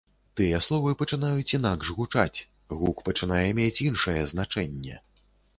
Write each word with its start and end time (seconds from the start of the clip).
Тыя 0.39 0.59
словы 0.67 0.93
пачынаюць 1.01 1.53
інакш 1.57 1.91
гучаць, 1.99 2.39
гук 2.79 3.05
пачынае 3.11 3.45
мець 3.61 3.83
іншае 3.89 4.19
значэнне. 4.33 4.99